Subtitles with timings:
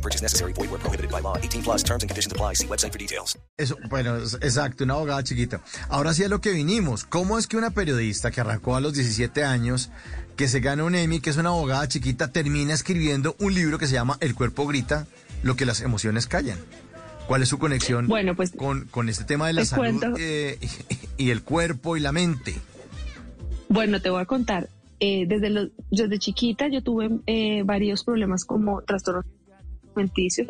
[0.00, 0.54] No purchase necessary.
[0.54, 1.36] Void where prohibited by law.
[1.36, 2.54] 18 plus terms and conditions apply.
[2.54, 3.38] See website for details.
[3.58, 5.60] Eso, bueno, es- exacto, una abogada chiquita.
[5.90, 7.04] Ahora sí a lo que vinimos.
[7.04, 9.90] ¿Cómo es que una periodista que arrancó a los 17 años,
[10.36, 13.86] que se gana un Emmy, que es una abogada chiquita, termina escribiendo un libro que
[13.86, 15.06] se llama El cuerpo grita,
[15.42, 16.58] lo que las emociones callan?
[17.28, 20.58] ¿Cuál es su conexión Bueno, pues, con, con este tema de la salud eh,
[21.18, 22.54] y el cuerpo y la mente?
[23.68, 24.70] Bueno, te voy a contar.
[25.02, 29.24] Eh, desde, los- desde chiquita yo tuve eh, varios problemas como trastornos
[29.96, 30.48] alimenticios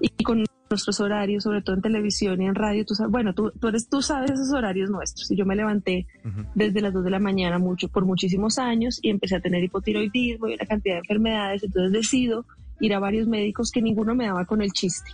[0.00, 2.84] y con nuestros horarios, sobre todo en televisión y en radio.
[2.84, 5.30] Tú sabes, bueno, tú, tú, eres, tú sabes esos horarios nuestros.
[5.30, 6.06] Y yo me levanté
[6.54, 10.48] desde las 2 de la mañana mucho, por muchísimos años y empecé a tener hipotiroidismo
[10.48, 11.64] y una cantidad de enfermedades.
[11.64, 12.44] Entonces decido
[12.80, 15.10] ir a varios médicos que ninguno me daba con el chiste.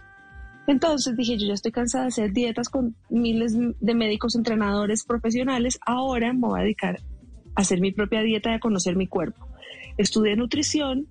[0.67, 5.79] Entonces dije, yo ya estoy cansada de hacer dietas con miles de médicos, entrenadores profesionales,
[5.85, 7.01] ahora me voy a dedicar
[7.55, 9.47] a hacer mi propia dieta y a conocer mi cuerpo.
[9.99, 11.07] Estudié nutrición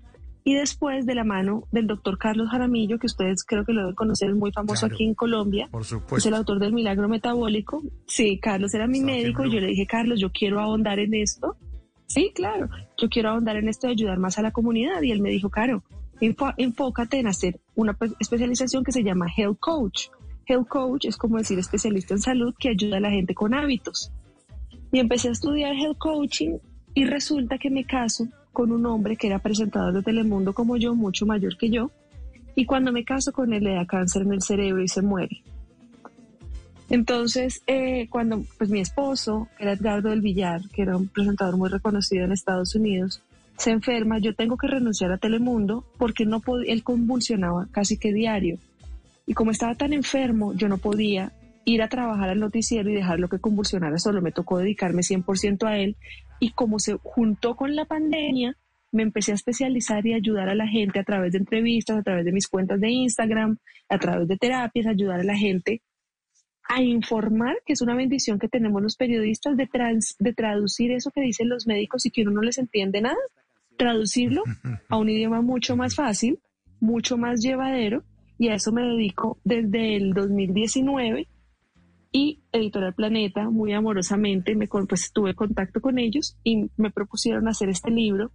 [0.45, 3.95] y después de la mano del doctor Carlos Jaramillo, que ustedes creo que lo deben
[3.95, 4.95] conocer, es muy famoso Claro.
[4.95, 6.27] aquí en Colombia, Por es supuesto.
[6.29, 7.81] el autor del milagro metabólico.
[8.07, 11.55] Sí, Carlos era mi Estaba médico yo le dije, Carlos, yo quiero ahondar en esto.
[12.07, 15.01] Sí, claro, yo quiero ahondar en esto y ayudar más a la comunidad.
[15.01, 15.83] Y él me dijo, Caro,
[16.57, 20.07] enfócate en hacer una pe- especialización que se llama Health Coach.
[20.45, 24.11] Health Coach es como decir especialista en salud que ayuda a la gente con hábitos.
[24.91, 26.57] Y empecé a estudiar Health Coaching
[26.93, 30.95] y resulta que me caso con un hombre que era presentador de Telemundo como yo,
[30.95, 31.91] mucho mayor que yo.
[32.55, 35.41] Y cuando me caso con él le da cáncer en el cerebro y se muere.
[36.89, 41.57] Entonces, eh, cuando pues mi esposo, que era Edgardo del Villar, que era un presentador
[41.57, 43.21] muy reconocido en Estados Unidos,
[43.57, 48.57] se enferma, yo tengo que renunciar a Telemundo porque no él convulsionaba casi que diario.
[49.25, 51.31] Y como estaba tan enfermo, yo no podía
[51.65, 54.21] ir a trabajar al noticiero y dejarlo que convulsionara solo.
[54.21, 55.95] Me tocó dedicarme 100% a él.
[56.39, 58.57] Y como se juntó con la pandemia,
[58.91, 62.25] me empecé a especializar y ayudar a la gente a través de entrevistas, a través
[62.25, 63.57] de mis cuentas de Instagram,
[63.89, 65.81] a través de terapias, ayudar a la gente
[66.69, 71.11] a informar, que es una bendición que tenemos los periodistas de, trans- de traducir eso
[71.11, 73.17] que dicen los médicos y que uno no les entiende nada,
[73.77, 74.43] traducirlo
[74.89, 76.39] a un idioma mucho más fácil,
[76.79, 78.03] mucho más llevadero,
[78.37, 81.27] y a eso me dedico desde el 2019
[82.13, 87.69] y Editorial Planeta, muy amorosamente, me, pues tuve contacto con ellos y me propusieron hacer
[87.69, 88.31] este libro,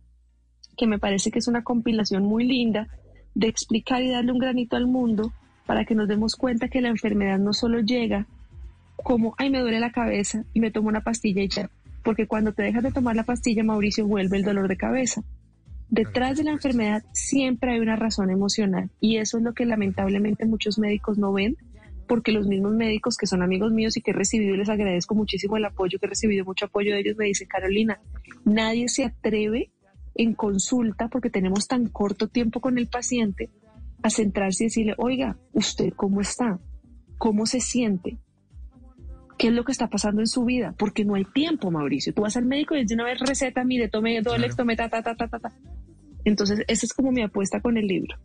[0.77, 2.88] que me parece que es una compilación muy linda
[3.34, 5.33] de explicar y darle un granito al mundo
[5.65, 8.27] para que nos demos cuenta que la enfermedad no solo llega
[8.97, 11.71] como, ay, me duele la cabeza y me tomo una pastilla y ya,
[12.03, 15.22] porque cuando te dejas de tomar la pastilla, Mauricio, vuelve el dolor de cabeza.
[15.88, 20.47] Detrás de la enfermedad siempre hay una razón emocional y eso es lo que lamentablemente
[20.47, 21.56] muchos médicos no ven
[22.08, 25.14] porque los mismos médicos que son amigos míos y que he recibido y les agradezco
[25.14, 28.00] muchísimo el apoyo, que he recibido mucho apoyo de ellos, me dicen, Carolina,
[28.44, 29.70] nadie se atreve
[30.14, 33.50] en consulta porque tenemos tan corto tiempo con el paciente
[34.02, 36.58] a centrarse y decirle, oiga, ¿usted cómo está?
[37.19, 38.19] ¿Cómo se siente?
[39.36, 40.75] ¿Qué es lo que está pasando en su vida?
[40.76, 42.12] Porque no hay tiempo, Mauricio.
[42.12, 45.02] Tú vas al médico y de una vez receta, mire, tome Dolex, tome ta, ta,
[45.02, 45.52] ta, ta, ta, ta.
[46.25, 48.16] Entonces, esa es como mi apuesta con el libro.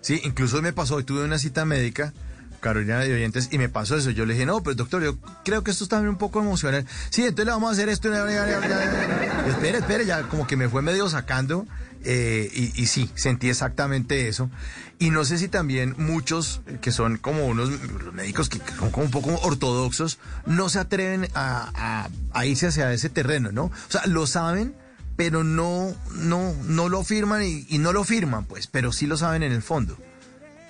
[0.00, 2.12] Sí, incluso me pasó, hoy tuve una cita médica,
[2.60, 4.10] Carolina de Oyentes, y me pasó eso.
[4.10, 6.86] Yo le dije, no, pero doctor, yo creo que esto está un poco emocional.
[7.10, 8.08] Sí, entonces le vamos a hacer esto.
[8.08, 11.66] Y espere, espere, ya como que me fue medio sacando.
[12.04, 14.50] eh, y, y sí, sentí exactamente eso.
[14.98, 17.70] Y no sé si también muchos eh, que son como unos
[18.12, 22.92] médicos que son como un poco ortodoxos, no se atreven a, a- a irse hacia
[22.92, 23.64] ese terreno, ¿no?
[23.64, 24.74] O sea, lo saben,
[25.16, 29.16] pero no, no, no lo firman y, y no lo firman, pues, pero sí lo
[29.18, 29.96] saben en el fondo,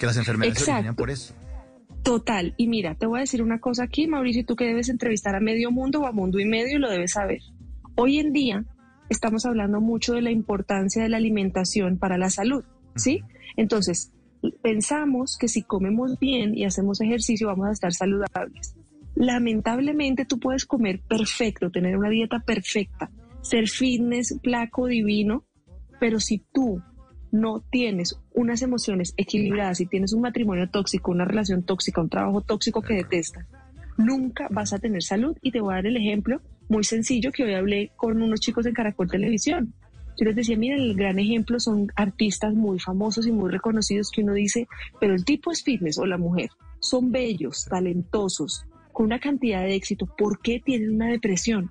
[0.00, 1.32] que las enfermedades se originan por eso.
[2.02, 2.54] Total.
[2.56, 5.40] Y mira, te voy a decir una cosa aquí, Mauricio, tú que debes entrevistar a
[5.40, 7.40] medio mundo o a mundo y medio, lo debes saber.
[7.94, 8.64] Hoy en día
[9.10, 12.64] estamos hablando mucho de la importancia de la alimentación para la salud,
[12.94, 13.22] ¿sí?
[13.56, 14.12] Entonces,
[14.62, 18.74] pensamos que si comemos bien y hacemos ejercicio vamos a estar saludables.
[19.14, 23.10] Lamentablemente tú puedes comer perfecto, tener una dieta perfecta,
[23.42, 25.44] ser fitness, flaco, divino,
[25.98, 26.80] pero si tú
[27.32, 32.40] no tienes unas emociones equilibradas, si tienes un matrimonio tóxico, una relación tóxica, un trabajo
[32.40, 33.46] tóxico que detestas,
[33.96, 35.36] nunca vas a tener salud.
[35.42, 38.66] Y te voy a dar el ejemplo muy sencillo que hoy hablé con unos chicos
[38.66, 39.74] en Caracol Televisión.
[40.18, 44.22] Yo les decía, miren, el gran ejemplo son artistas muy famosos y muy reconocidos que
[44.22, 44.66] uno dice,
[45.00, 46.50] pero el tipo es fitness o la mujer.
[46.82, 51.70] son bellos, talentosos, con una cantidad de éxito, ¿por qué tienen una depresión?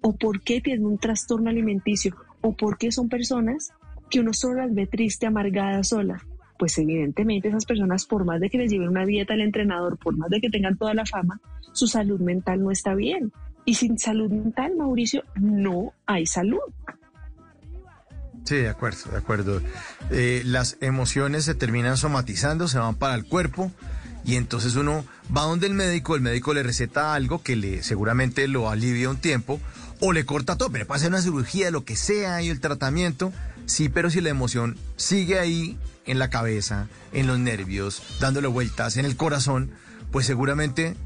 [0.00, 2.16] ¿O por qué tienen un trastorno alimenticio?
[2.40, 3.72] ¿O por qué son personas
[4.10, 6.22] que uno solo las ve triste, amargada, sola?
[6.58, 10.16] Pues evidentemente esas personas, por más de que les lleven una dieta al entrenador, por
[10.16, 11.40] más de que tengan toda la fama,
[11.72, 13.32] su salud mental no está bien.
[13.64, 16.60] Y sin salud mental, Mauricio, no hay salud.
[18.44, 19.62] Sí, de acuerdo, de acuerdo.
[20.10, 23.70] Eh, las emociones se terminan somatizando, se van para el cuerpo
[24.24, 25.04] y entonces uno
[25.34, 29.18] va donde el médico, el médico le receta algo que le seguramente lo alivia un
[29.18, 29.60] tiempo
[30.00, 33.32] o le corta todo, pero hacer una cirugía, lo que sea y el tratamiento.
[33.66, 38.96] Sí, pero si la emoción sigue ahí en la cabeza, en los nervios, dándole vueltas,
[38.96, 39.70] en el corazón,
[40.10, 40.96] pues seguramente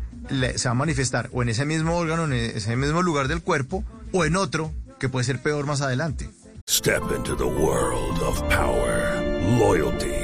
[0.57, 3.85] se va a manifestar o en ese mismo órgano, en ese mismo lugar del cuerpo
[4.13, 6.31] o en otro que puede ser peor más adelante.
[6.67, 9.21] Step into the world of power,
[9.59, 10.24] loyalty,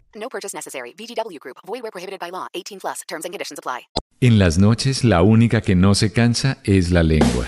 [0.21, 0.93] No purchase necessary.
[0.97, 1.57] VGW Group.
[1.65, 2.47] Void where prohibited by law.
[2.53, 3.01] 18 plus.
[3.07, 3.87] Terms and conditions apply.
[4.21, 7.47] En las noches la única que no se cansa es la lengua.